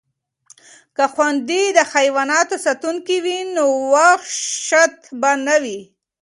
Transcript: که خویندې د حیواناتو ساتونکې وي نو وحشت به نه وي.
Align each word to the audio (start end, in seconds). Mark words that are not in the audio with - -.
که 0.95 1.05
خویندې 1.13 1.61
د 1.77 1.79
حیواناتو 1.93 2.55
ساتونکې 2.65 3.17
وي 3.25 3.39
نو 3.55 3.65
وحشت 3.93 4.95
به 5.21 5.31
نه 5.45 5.55
وي. 5.63 5.79